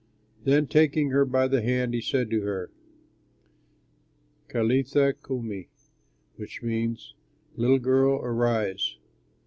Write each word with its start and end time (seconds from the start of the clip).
Then, 0.45 0.65
taking 0.65 1.11
her 1.11 1.25
by 1.25 1.47
the 1.47 1.61
hand, 1.61 1.93
he 1.93 2.01
said 2.01 2.31
to 2.31 2.41
her, 2.41 2.71
"Talitha 4.49 5.13
koumi," 5.21 5.67
which 6.37 6.63
means, 6.63 7.13
"Little 7.55 7.77
girl, 7.77 8.15
arise." 8.15 8.97